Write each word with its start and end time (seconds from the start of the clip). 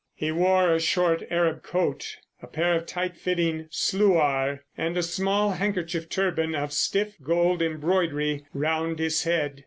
He 0.15 0.31
wore 0.31 0.73
a 0.73 0.79
short 0.79 1.21
Arab 1.29 1.61
coat, 1.61 2.17
a 2.41 2.47
pair 2.47 2.73
of 2.73 2.87
tight 2.87 3.15
fitting 3.15 3.67
"sluar," 3.69 4.61
and 4.75 4.97
a 4.97 5.03
small 5.03 5.51
handkerchief 5.51 6.09
turban 6.09 6.55
of 6.55 6.73
stiff 6.73 7.13
gold 7.21 7.61
embroidery 7.61 8.43
round 8.51 8.97
his 8.97 9.25
head. 9.25 9.59